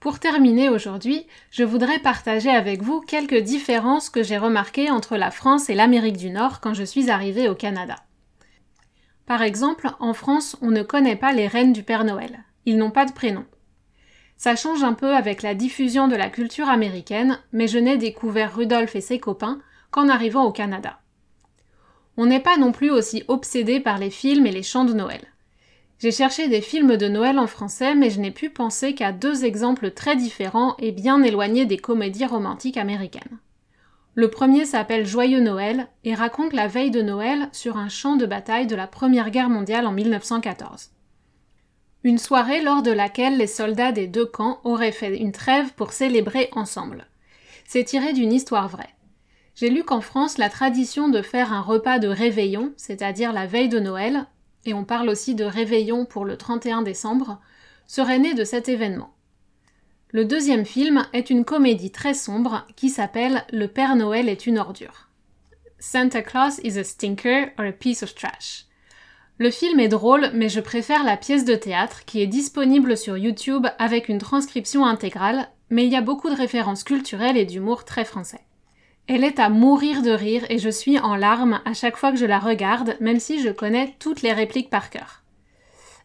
Pour 0.00 0.20
terminer 0.20 0.70
aujourd'hui, 0.70 1.26
je 1.50 1.62
voudrais 1.62 1.98
partager 1.98 2.48
avec 2.48 2.80
vous 2.80 3.02
quelques 3.02 3.42
différences 3.42 4.08
que 4.08 4.22
j'ai 4.22 4.38
remarquées 4.38 4.90
entre 4.90 5.18
la 5.18 5.30
France 5.30 5.68
et 5.68 5.74
l'Amérique 5.74 6.16
du 6.16 6.30
Nord 6.30 6.60
quand 6.60 6.72
je 6.72 6.84
suis 6.84 7.10
arrivée 7.10 7.50
au 7.50 7.54
Canada. 7.54 7.96
Par 9.26 9.42
exemple, 9.42 9.90
en 10.00 10.14
France, 10.14 10.56
on 10.62 10.70
ne 10.70 10.82
connaît 10.82 11.16
pas 11.16 11.32
les 11.32 11.46
reines 11.46 11.74
du 11.74 11.82
Père 11.82 12.04
Noël. 12.04 12.44
Ils 12.64 12.78
n'ont 12.78 12.90
pas 12.90 13.04
de 13.04 13.12
prénom. 13.12 13.44
Ça 14.36 14.54
change 14.54 14.84
un 14.84 14.92
peu 14.92 15.14
avec 15.14 15.42
la 15.42 15.54
diffusion 15.54 16.08
de 16.08 16.16
la 16.16 16.28
culture 16.28 16.68
américaine, 16.68 17.38
mais 17.52 17.68
je 17.68 17.78
n'ai 17.78 17.96
découvert 17.96 18.54
Rudolph 18.54 18.94
et 18.94 19.00
ses 19.00 19.18
copains 19.18 19.60
qu'en 19.90 20.08
arrivant 20.08 20.44
au 20.44 20.52
Canada. 20.52 21.00
On 22.18 22.26
n'est 22.26 22.40
pas 22.40 22.56
non 22.56 22.72
plus 22.72 22.90
aussi 22.90 23.24
obsédé 23.28 23.80
par 23.80 23.98
les 23.98 24.10
films 24.10 24.46
et 24.46 24.52
les 24.52 24.62
chants 24.62 24.84
de 24.84 24.92
Noël. 24.92 25.20
J'ai 25.98 26.12
cherché 26.12 26.48
des 26.48 26.60
films 26.60 26.96
de 26.96 27.08
Noël 27.08 27.38
en 27.38 27.46
français, 27.46 27.94
mais 27.94 28.10
je 28.10 28.20
n'ai 28.20 28.30
pu 28.30 28.50
penser 28.50 28.94
qu'à 28.94 29.12
deux 29.12 29.46
exemples 29.46 29.90
très 29.90 30.16
différents 30.16 30.76
et 30.78 30.92
bien 30.92 31.22
éloignés 31.22 31.64
des 31.64 31.78
comédies 31.78 32.26
romantiques 32.26 32.76
américaines. 32.76 33.38
Le 34.14 34.28
premier 34.28 34.64
s'appelle 34.64 35.06
Joyeux 35.06 35.40
Noël 35.40 35.88
et 36.04 36.14
raconte 36.14 36.52
la 36.52 36.68
veille 36.68 36.90
de 36.90 37.02
Noël 37.02 37.48
sur 37.52 37.76
un 37.78 37.88
champ 37.88 38.16
de 38.16 38.26
bataille 38.26 38.66
de 38.66 38.76
la 38.76 38.86
Première 38.86 39.30
Guerre 39.30 39.50
mondiale 39.50 39.86
en 39.86 39.92
1914. 39.92 40.90
Une 42.06 42.18
soirée 42.18 42.62
lors 42.62 42.82
de 42.84 42.92
laquelle 42.92 43.36
les 43.36 43.48
soldats 43.48 43.90
des 43.90 44.06
deux 44.06 44.26
camps 44.26 44.60
auraient 44.62 44.92
fait 44.92 45.18
une 45.18 45.32
trêve 45.32 45.72
pour 45.74 45.92
célébrer 45.92 46.48
ensemble. 46.52 47.08
C'est 47.64 47.82
tiré 47.82 48.12
d'une 48.12 48.32
histoire 48.32 48.68
vraie. 48.68 48.94
J'ai 49.56 49.70
lu 49.70 49.82
qu'en 49.82 50.00
France, 50.00 50.38
la 50.38 50.48
tradition 50.48 51.08
de 51.08 51.20
faire 51.20 51.52
un 51.52 51.62
repas 51.62 51.98
de 51.98 52.06
réveillon, 52.06 52.72
c'est-à-dire 52.76 53.32
la 53.32 53.46
veille 53.46 53.68
de 53.68 53.80
Noël, 53.80 54.26
et 54.66 54.72
on 54.72 54.84
parle 54.84 55.08
aussi 55.08 55.34
de 55.34 55.42
réveillon 55.42 56.04
pour 56.04 56.24
le 56.24 56.36
31 56.36 56.82
décembre, 56.82 57.40
serait 57.88 58.20
né 58.20 58.34
de 58.34 58.44
cet 58.44 58.68
événement. 58.68 59.12
Le 60.12 60.24
deuxième 60.24 60.64
film 60.64 61.08
est 61.12 61.28
une 61.28 61.44
comédie 61.44 61.90
très 61.90 62.14
sombre 62.14 62.68
qui 62.76 62.88
s'appelle 62.88 63.44
Le 63.52 63.66
Père 63.66 63.96
Noël 63.96 64.28
est 64.28 64.46
une 64.46 64.60
ordure. 64.60 65.08
Santa 65.80 66.22
Claus 66.22 66.60
is 66.62 66.78
a 66.78 66.84
stinker 66.84 67.52
or 67.58 67.64
a 67.64 67.72
piece 67.72 68.04
of 68.04 68.14
trash. 68.14 68.65
Le 69.38 69.50
film 69.50 69.80
est 69.80 69.88
drôle, 69.88 70.30
mais 70.32 70.48
je 70.48 70.60
préfère 70.60 71.04
la 71.04 71.18
pièce 71.18 71.44
de 71.44 71.54
théâtre 71.54 72.06
qui 72.06 72.22
est 72.22 72.26
disponible 72.26 72.96
sur 72.96 73.18
YouTube 73.18 73.66
avec 73.78 74.08
une 74.08 74.16
transcription 74.16 74.86
intégrale, 74.86 75.50
mais 75.68 75.84
il 75.84 75.92
y 75.92 75.96
a 75.96 76.00
beaucoup 76.00 76.30
de 76.30 76.34
références 76.34 76.84
culturelles 76.84 77.36
et 77.36 77.44
d'humour 77.44 77.84
très 77.84 78.06
français. 78.06 78.40
Elle 79.08 79.24
est 79.24 79.38
à 79.38 79.50
mourir 79.50 80.00
de 80.00 80.10
rire 80.10 80.46
et 80.48 80.58
je 80.58 80.70
suis 80.70 80.98
en 80.98 81.16
larmes 81.16 81.60
à 81.66 81.74
chaque 81.74 81.98
fois 81.98 82.12
que 82.12 82.18
je 82.18 82.24
la 82.24 82.38
regarde, 82.38 82.96
même 83.00 83.20
si 83.20 83.42
je 83.42 83.50
connais 83.50 83.94
toutes 83.98 84.22
les 84.22 84.32
répliques 84.32 84.70
par 84.70 84.88
cœur. 84.88 85.22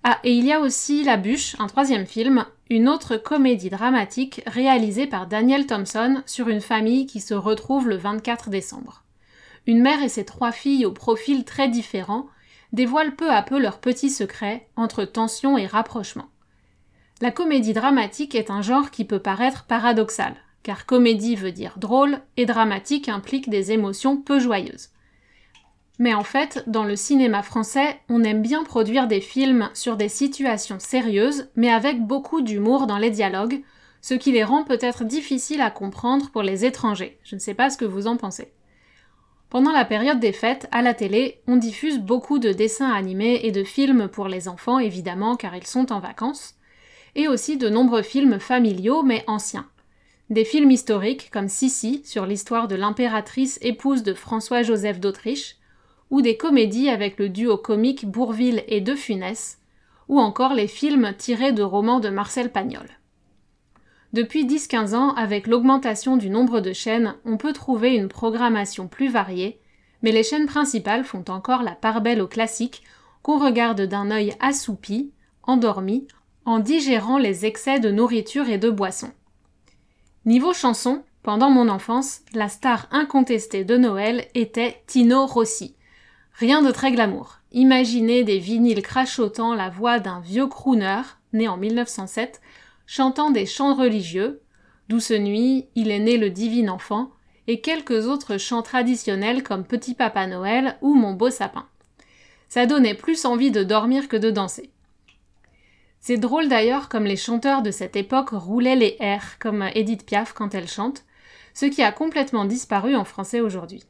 Ah, 0.04 0.20
et 0.26 0.34
il 0.34 0.46
y 0.46 0.52
a 0.52 0.60
aussi 0.60 1.06
La 1.06 1.16
Bûche, 1.16 1.56
un 1.60 1.68
troisième 1.68 2.06
film, 2.06 2.46
une 2.70 2.90
autre 2.90 3.16
comédie 3.16 3.70
dramatique 3.70 4.42
réalisée 4.46 5.08
par 5.08 5.28
Daniel 5.28 5.68
Thompson 5.68 6.22
sur 6.26 6.50
une 6.50 6.62
famille 6.62 7.06
qui 7.06 7.22
se 7.22 7.34
retrouve 7.34 7.88
le 7.88 7.96
24 7.96 8.50
décembre. 8.50 9.04
Une 9.68 9.82
mère 9.82 10.04
et 10.04 10.10
ses 10.10 10.26
trois 10.26 10.52
filles 10.52 10.86
au 10.86 10.92
profil 10.92 11.46
très 11.46 11.70
différents 11.70 12.26
dévoilent 12.74 13.16
peu 13.16 13.32
à 13.32 13.42
peu 13.42 13.60
leurs 13.60 13.80
petits 13.80 14.10
secrets 14.10 14.68
entre 14.76 15.06
tension 15.06 15.58
et 15.58 15.66
rapprochement. 15.66 16.30
La 17.22 17.32
comédie 17.32 17.74
dramatique 17.74 18.36
est 18.36 18.50
un 18.50 18.62
genre 18.62 18.90
qui 18.90 19.06
peut 19.06 19.20
paraître 19.20 19.66
paradoxal, 19.66 20.36
car 20.64 20.86
comédie 20.86 21.36
veut 21.36 21.52
dire 21.52 21.76
drôle 21.78 22.20
et 22.38 22.46
dramatique 22.46 23.10
implique 23.10 23.50
des 23.50 23.72
émotions 23.72 24.18
peu 24.18 24.40
joyeuses. 24.40 24.90
Mais 26.00 26.16
en 26.16 26.24
fait, 26.24 26.64
dans 26.66 26.84
le 26.84 26.96
cinéma 26.96 27.44
français, 27.44 28.00
on 28.10 28.24
aime 28.24 28.42
bien 28.42 28.64
produire 28.64 29.08
des 29.08 29.22
films 29.22 29.70
sur 29.76 29.98
des 29.98 30.10
situations 30.10 30.80
sérieuses, 30.80 31.50
mais 31.56 31.70
avec 31.70 32.02
beaucoup 32.02 32.42
d'humour 32.42 32.88
dans 32.88 32.98
les 32.98 33.12
dialogues, 33.12 33.62
ce 34.02 34.16
qui 34.16 34.32
les 34.32 34.44
rend 34.44 34.64
peut-être 34.64 35.04
difficiles 35.04 35.62
à 35.62 35.70
comprendre 35.70 36.32
pour 36.32 36.42
les 36.42 36.66
étrangers. 36.66 37.20
Je 37.24 37.36
ne 37.36 37.40
sais 37.40 37.54
pas 37.54 37.70
ce 37.70 37.78
que 37.78 37.86
vous 37.86 38.08
en 38.08 38.18
pensez. 38.18 38.52
Pendant 39.52 39.74
la 39.74 39.84
période 39.84 40.22
des 40.22 40.32
fêtes, 40.32 40.70
à 40.72 40.82
la 40.82 40.94
télé, 40.94 41.42
on 41.46 41.58
diffuse 41.58 42.00
beaucoup 42.00 42.40
de 42.40 42.54
dessins 42.54 42.90
animés 42.90 43.42
et 43.44 43.52
de 43.52 43.66
films 43.66 44.08
pour 44.08 44.30
les 44.30 44.48
enfants, 44.48 44.80
évidemment, 44.80 45.36
car 45.36 45.54
ils 45.58 45.68
sont 45.68 45.92
en 45.92 46.00
vacances, 46.00 46.56
et 47.16 47.28
aussi 47.28 47.58
de 47.58 47.68
nombreux 47.68 48.02
films 48.02 48.40
familiaux, 48.40 49.04
mais 49.04 49.26
anciens. 49.28 49.68
Des 50.30 50.46
films 50.46 50.72
historiques 50.72 51.30
comme 51.32 51.50
Sissi 51.50 52.02
sur 52.06 52.26
l'histoire 52.26 52.70
de 52.70 52.76
l'impératrice 52.76 53.60
épouse 53.62 54.04
de 54.04 54.14
François-Joseph 54.14 55.02
d'Autriche, 55.02 55.58
ou 56.12 56.22
des 56.22 56.38
comédies 56.38 56.88
avec 56.88 57.20
le 57.20 57.28
duo 57.28 57.58
comique 57.58 58.06
Bourville 58.06 58.64
et 58.70 58.80
De 58.80 58.96
Funès, 58.96 59.60
ou 60.08 60.22
encore 60.22 60.54
les 60.54 60.68
films 60.68 61.14
tirés 61.18 61.52
de 61.52 61.64
romans 61.64 62.00
de 62.00 62.08
Marcel 62.08 62.54
Pagnol. 62.54 62.88
Depuis 64.14 64.46
10-15 64.46 64.94
ans, 64.94 65.14
avec 65.16 65.48
l'augmentation 65.48 66.18
du 66.18 66.30
nombre 66.30 66.60
de 66.60 66.74
chaînes, 66.74 67.16
on 67.24 67.38
peut 67.38 67.54
trouver 67.54 67.96
une 67.96 68.10
programmation 68.10 68.88
plus 68.88 69.08
variée, 69.08 69.62
mais 70.02 70.12
les 70.12 70.24
chaînes 70.24 70.48
principales 70.48 71.06
font 71.06 71.24
encore 71.30 71.64
la 71.64 71.76
part 71.76 72.02
belle 72.02 72.22
aux 72.22 72.28
classiques 72.28 72.84
qu'on 73.24 73.40
regarde 73.40 73.82
d'un 73.82 74.12
œil 74.12 74.34
assoupi, 74.42 75.14
endormi, 75.44 76.08
en 76.44 76.60
digérant 76.60 77.18
les 77.18 77.46
excès 77.46 77.80
de 77.80 77.90
nourriture 77.90 78.50
et 78.50 78.58
de 78.58 78.70
boissons. 78.70 79.12
Niveau 80.26 80.54
chanson, 80.54 81.04
pendant 81.24 81.50
mon 81.50 81.70
enfance, 81.70 82.22
la 82.34 82.50
star 82.50 82.88
incontestée 82.92 83.64
de 83.64 83.78
Noël 83.78 84.28
était 84.34 84.84
Tino 84.88 85.26
Rossi. 85.26 85.76
Rien 86.34 86.62
de 86.62 86.72
très 86.72 86.92
glamour. 86.92 87.40
Imaginez 87.52 88.24
des 88.24 88.40
vinyles 88.40 88.82
crachotant 88.82 89.54
la 89.54 89.70
voix 89.70 90.00
d'un 90.00 90.20
vieux 90.20 90.48
crooner, 90.48 91.02
né 91.34 91.48
en 91.48 91.58
1907, 91.58 92.42
chantant 92.92 93.32
des 93.32 93.46
chants 93.46 93.74
religieux, 93.74 94.42
Douce 94.90 95.12
nuit, 95.12 95.70
Il 95.76 95.92
est 95.92 96.00
né 96.00 96.18
le 96.18 96.30
divin 96.30 96.68
enfant, 96.68 97.12
et 97.48 97.62
quelques 97.62 98.06
autres 98.08 98.38
chants 98.38 98.64
traditionnels 98.64 99.44
comme 99.44 99.64
Petit 99.64 99.94
Papa 99.94 100.28
Noël 100.28 100.78
ou 100.82 100.94
Mon 100.94 101.14
beau 101.14 101.30
sapin. 101.30 101.66
Ça 102.50 102.66
donnait 102.66 102.94
plus 102.94 103.24
envie 103.24 103.50
de 103.50 103.64
dormir 103.64 104.10
que 104.10 104.18
de 104.18 104.30
danser. 104.30 104.72
C'est 106.02 106.18
drôle 106.18 106.50
d'ailleurs 106.50 106.90
comme 106.90 107.06
les 107.06 107.16
chanteurs 107.16 107.62
de 107.62 107.72
cette 107.72 107.96
époque 107.96 108.32
roulaient 108.32 108.76
les 108.76 108.98
airs, 109.00 109.40
comme 109.40 109.70
Edith 109.74 110.06
Piaf 110.06 110.34
quand 110.34 110.54
elle 110.54 110.68
chante, 110.68 111.06
ce 111.54 111.68
qui 111.68 111.84
a 111.84 111.94
complètement 111.94 112.44
disparu 112.44 112.98
en 112.98 113.06
français 113.06 113.40
aujourd'hui. 113.40 113.86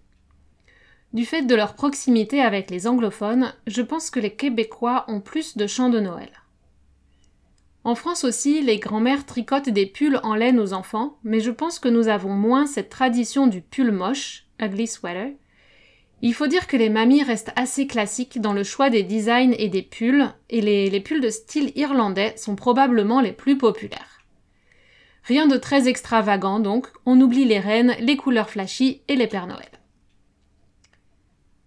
Du 1.11 1.25
fait 1.25 1.41
de 1.41 1.55
leur 1.55 1.73
proximité 1.73 2.39
avec 2.39 2.69
les 2.69 2.85
anglophones, 2.85 3.51
je 3.65 3.81
pense 3.81 4.11
que 4.11 4.19
les 4.19 4.35
Québécois 4.35 5.05
ont 5.07 5.21
plus 5.21 5.57
de 5.57 5.65
chants 5.65 5.89
de 5.89 5.99
Noël. 5.99 6.40
En 7.83 7.95
France 7.95 8.23
aussi, 8.23 8.61
les 8.61 8.77
grands-mères 8.77 9.25
tricotent 9.25 9.69
des 9.69 9.87
pulls 9.87 10.19
en 10.23 10.35
laine 10.35 10.59
aux 10.59 10.73
enfants, 10.73 11.17
mais 11.23 11.39
je 11.39 11.51
pense 11.51 11.79
que 11.79 11.89
nous 11.89 12.07
avons 12.07 12.33
moins 12.33 12.67
cette 12.67 12.89
tradition 12.89 13.47
du 13.47 13.61
pull 13.61 13.91
moche, 13.91 14.45
ugly 14.59 14.87
sweater, 14.87 15.33
il 16.23 16.35
faut 16.35 16.47
dire 16.47 16.67
que 16.67 16.77
les 16.77 16.89
mamies 16.89 17.23
restent 17.23 17.53
assez 17.55 17.87
classiques 17.87 18.39
dans 18.39 18.53
le 18.53 18.63
choix 18.63 18.91
des 18.91 19.01
designs 19.01 19.55
et 19.57 19.69
des 19.69 19.81
pulls, 19.81 20.31
et 20.51 20.61
les, 20.61 20.99
pulls 20.99 21.21
de 21.21 21.29
style 21.29 21.71
irlandais 21.75 22.35
sont 22.37 22.55
probablement 22.55 23.21
les 23.21 23.31
plus 23.31 23.57
populaires. 23.57 24.21
Rien 25.23 25.47
de 25.47 25.57
très 25.57 25.87
extravagant 25.87 26.59
donc, 26.59 26.87
on 27.07 27.19
oublie 27.19 27.45
les 27.45 27.59
reines, 27.59 27.95
les 27.99 28.17
couleurs 28.17 28.51
flashy 28.51 29.01
et 29.07 29.15
les 29.15 29.27
Pères 29.27 29.47
Noël. 29.47 29.69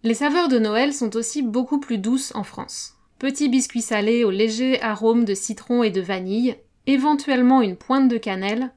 Les 0.05 0.15
saveurs 0.15 0.49
de 0.49 0.59
Noël 0.59 0.93
sont 0.93 1.17
aussi 1.17 1.43
beaucoup 1.43 1.81
plus 1.81 1.99
douces 1.99 2.35
en 2.37 2.45
France. 2.45 2.94
Petits 3.25 3.49
biscuits 3.49 3.81
salés 3.81 4.23
au 4.23 4.31
léger 4.31 4.83
arôme 4.83 5.25
de 5.25 5.33
citron 5.33 5.83
et 5.83 5.89
de 5.89 6.03
vanille, 6.03 6.57
éventuellement 6.87 7.63
une 7.63 7.75
pointe 7.75 8.07
de 8.07 8.19
cannelle, 8.19 8.71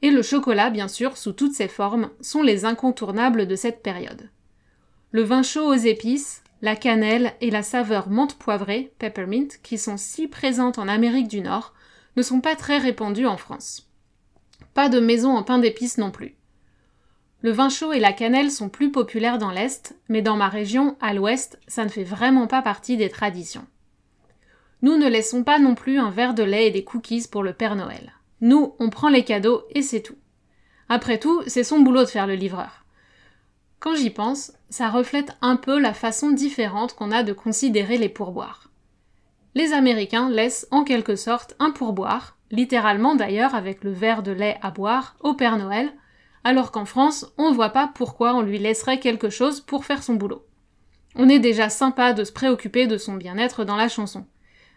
et 0.00 0.10
le 0.10 0.22
chocolat 0.22 0.70
bien 0.70 0.88
sûr 0.88 1.18
sous 1.18 1.32
toutes 1.32 1.52
ses 1.52 1.68
formes 1.68 2.08
sont 2.22 2.40
les 2.40 2.64
incontournables 2.64 3.46
de 3.46 3.54
cette 3.54 3.82
période. 3.82 4.30
Le 5.10 5.22
vin 5.22 5.42
chaud 5.42 5.66
aux 5.66 5.74
épices, 5.74 6.42
la 6.62 6.74
cannelle 6.74 7.34
et 7.42 7.50
la 7.50 7.62
saveur 7.62 8.08
menthe 8.08 8.38
poivrée, 8.38 8.94
peppermint, 8.98 9.48
qui 9.62 9.76
sont 9.76 9.98
si 9.98 10.26
présentes 10.26 10.78
en 10.78 10.88
Amérique 10.88 11.28
du 11.28 11.42
Nord, 11.42 11.74
ne 12.16 12.22
sont 12.22 12.40
pas 12.40 12.56
très 12.56 12.78
répandues 12.78 13.26
en 13.26 13.36
France. 13.36 13.90
Pas 14.72 14.88
de 14.88 15.00
maison 15.00 15.36
en 15.36 15.42
pain 15.42 15.58
d'épices 15.58 15.98
non 15.98 16.10
plus. 16.10 16.34
Le 17.42 17.50
vin 17.50 17.68
chaud 17.68 17.92
et 17.92 18.00
la 18.00 18.14
cannelle 18.14 18.50
sont 18.50 18.70
plus 18.70 18.90
populaires 18.90 19.36
dans 19.36 19.50
l'Est, 19.50 19.98
mais 20.08 20.22
dans 20.22 20.36
ma 20.36 20.48
région, 20.48 20.96
à 21.02 21.12
l'Ouest, 21.12 21.60
ça 21.68 21.84
ne 21.84 21.90
fait 21.90 22.04
vraiment 22.04 22.46
pas 22.46 22.62
partie 22.62 22.96
des 22.96 23.10
traditions. 23.10 23.66
Nous 24.82 24.96
ne 24.96 25.08
laissons 25.08 25.44
pas 25.44 25.60
non 25.60 25.76
plus 25.76 25.98
un 25.98 26.10
verre 26.10 26.34
de 26.34 26.42
lait 26.42 26.66
et 26.66 26.70
des 26.72 26.82
cookies 26.82 27.28
pour 27.30 27.44
le 27.44 27.52
Père 27.52 27.76
Noël. 27.76 28.12
Nous, 28.40 28.74
on 28.80 28.90
prend 28.90 29.08
les 29.08 29.24
cadeaux 29.24 29.62
et 29.70 29.80
c'est 29.80 30.02
tout. 30.02 30.16
Après 30.88 31.18
tout, 31.18 31.42
c'est 31.46 31.62
son 31.62 31.80
boulot 31.80 32.00
de 32.00 32.08
faire 32.08 32.26
le 32.26 32.34
livreur. 32.34 32.84
Quand 33.78 33.94
j'y 33.94 34.10
pense, 34.10 34.52
ça 34.70 34.90
reflète 34.90 35.36
un 35.40 35.56
peu 35.56 35.78
la 35.78 35.94
façon 35.94 36.30
différente 36.30 36.94
qu'on 36.94 37.12
a 37.12 37.22
de 37.22 37.32
considérer 37.32 37.96
les 37.96 38.08
pourboires. 38.08 38.70
Les 39.54 39.72
Américains 39.72 40.30
laissent 40.30 40.66
en 40.70 40.82
quelque 40.82 41.14
sorte 41.14 41.54
un 41.60 41.70
pourboire, 41.70 42.36
littéralement 42.50 43.14
d'ailleurs 43.14 43.54
avec 43.54 43.84
le 43.84 43.92
verre 43.92 44.22
de 44.22 44.32
lait 44.32 44.58
à 44.62 44.70
boire, 44.70 45.16
au 45.20 45.34
Père 45.34 45.58
Noël, 45.58 45.92
alors 46.42 46.72
qu'en 46.72 46.86
France, 46.86 47.32
on 47.38 47.50
ne 47.50 47.54
voit 47.54 47.70
pas 47.70 47.90
pourquoi 47.94 48.34
on 48.34 48.42
lui 48.42 48.58
laisserait 48.58 48.98
quelque 48.98 49.30
chose 49.30 49.60
pour 49.60 49.84
faire 49.84 50.02
son 50.02 50.14
boulot. 50.14 50.44
On 51.14 51.28
est 51.28 51.38
déjà 51.38 51.68
sympa 51.68 52.14
de 52.14 52.24
se 52.24 52.32
préoccuper 52.32 52.86
de 52.86 52.96
son 52.96 53.14
bien-être 53.14 53.64
dans 53.64 53.76
la 53.76 53.88
chanson. 53.88 54.26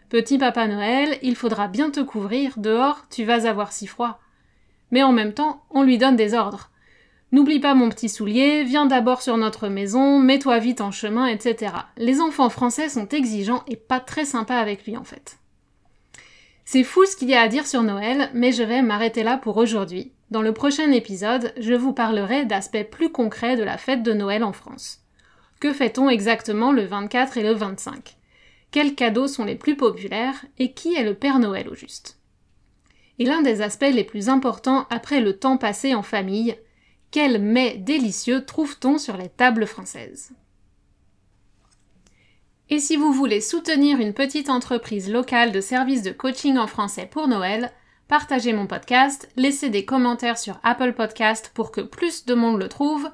Petit 0.08 0.38
Papa 0.38 0.68
Noël, 0.68 1.18
il 1.22 1.34
faudra 1.34 1.66
bien 1.66 1.90
te 1.90 1.98
couvrir, 1.98 2.54
dehors 2.58 3.06
tu 3.10 3.24
vas 3.24 3.48
avoir 3.48 3.72
si 3.72 3.88
froid. 3.88 4.20
Mais 4.92 5.02
en 5.02 5.12
même 5.12 5.34
temps, 5.34 5.64
on 5.70 5.82
lui 5.82 5.98
donne 5.98 6.14
des 6.14 6.34
ordres. 6.34 6.70
N'oublie 7.32 7.58
pas 7.58 7.74
mon 7.74 7.88
petit 7.88 8.08
soulier, 8.08 8.62
viens 8.62 8.86
d'abord 8.86 9.20
sur 9.20 9.36
notre 9.36 9.66
maison, 9.66 10.20
mets-toi 10.20 10.60
vite 10.60 10.80
en 10.80 10.92
chemin, 10.92 11.26
etc. 11.26 11.72
Les 11.96 12.20
enfants 12.20 12.50
français 12.50 12.88
sont 12.88 13.08
exigeants 13.08 13.64
et 13.66 13.74
pas 13.74 13.98
très 13.98 14.24
sympas 14.24 14.58
avec 14.58 14.86
lui 14.86 14.96
en 14.96 15.02
fait. 15.02 15.38
C'est 16.64 16.84
fou 16.84 17.04
ce 17.04 17.16
qu'il 17.16 17.28
y 17.28 17.34
a 17.34 17.40
à 17.40 17.48
dire 17.48 17.66
sur 17.66 17.82
Noël, 17.82 18.30
mais 18.32 18.52
je 18.52 18.62
vais 18.62 18.82
m'arrêter 18.82 19.24
là 19.24 19.36
pour 19.36 19.56
aujourd'hui. 19.56 20.12
Dans 20.30 20.42
le 20.42 20.52
prochain 20.52 20.92
épisode, 20.92 21.52
je 21.58 21.74
vous 21.74 21.92
parlerai 21.92 22.44
d'aspects 22.44 22.88
plus 22.90 23.10
concrets 23.10 23.56
de 23.56 23.64
la 23.64 23.76
fête 23.76 24.04
de 24.04 24.12
Noël 24.12 24.44
en 24.44 24.52
France. 24.52 25.00
Que 25.60 25.72
fait-on 25.72 26.08
exactement 26.08 26.70
le 26.70 26.84
24 26.84 27.38
et 27.38 27.42
le 27.42 27.52
25 27.52 28.15
Quels 28.76 28.94
cadeaux 28.94 29.26
sont 29.26 29.46
les 29.46 29.54
plus 29.54 29.74
populaires 29.74 30.44
et 30.58 30.72
qui 30.72 30.96
est 30.96 31.02
le 31.02 31.14
Père 31.14 31.38
Noël 31.38 31.66
au 31.70 31.74
juste. 31.74 32.18
Et 33.18 33.24
l'un 33.24 33.40
des 33.40 33.62
aspects 33.62 33.90
les 33.90 34.04
plus 34.04 34.28
importants 34.28 34.86
après 34.90 35.22
le 35.22 35.38
temps 35.38 35.56
passé 35.56 35.94
en 35.94 36.02
famille, 36.02 36.58
quels 37.10 37.40
mets 37.40 37.78
délicieux 37.78 38.44
trouve-t-on 38.44 38.98
sur 38.98 39.16
les 39.16 39.30
tables 39.30 39.66
françaises? 39.66 40.34
Et 42.68 42.78
si 42.78 42.96
vous 42.96 43.14
voulez 43.14 43.40
soutenir 43.40 43.98
une 43.98 44.12
petite 44.12 44.50
entreprise 44.50 45.10
locale 45.10 45.52
de 45.52 45.62
services 45.62 46.02
de 46.02 46.10
coaching 46.10 46.58
en 46.58 46.66
français 46.66 47.08
pour 47.10 47.28
Noël, 47.28 47.72
partagez 48.08 48.52
mon 48.52 48.66
podcast, 48.66 49.26
laissez 49.36 49.70
des 49.70 49.86
commentaires 49.86 50.36
sur 50.36 50.60
Apple 50.62 50.92
Podcast 50.92 51.50
pour 51.54 51.72
que 51.72 51.80
plus 51.80 52.26
de 52.26 52.34
monde 52.34 52.60
le 52.60 52.68
trouve, 52.68 53.08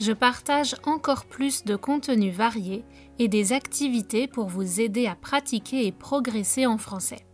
Je 0.00 0.12
partage 0.12 0.76
encore 0.84 1.24
plus 1.26 1.64
de 1.64 1.74
contenus 1.76 2.34
variés 2.34 2.84
et 3.18 3.28
des 3.28 3.52
activités 3.52 4.26
pour 4.28 4.48
vous 4.48 4.80
aider 4.80 5.06
à 5.06 5.16
pratiquer 5.16 5.86
et 5.86 5.92
progresser 5.92 6.64
en 6.66 6.78
français. 6.78 7.27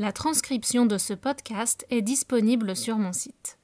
La 0.00 0.12
transcription 0.12 0.86
de 0.86 0.96
ce 0.96 1.12
podcast 1.12 1.84
est 1.90 2.02
disponible 2.02 2.76
sur 2.76 2.98
mon 2.98 3.12
site. 3.12 3.57